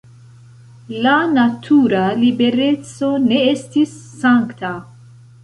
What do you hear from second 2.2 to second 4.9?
libereco ne estis sankta.